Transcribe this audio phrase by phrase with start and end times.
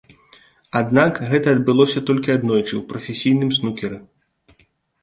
[0.79, 3.97] Аднак, гэта адбылося толькі аднойчы ў прафесійным снукеры.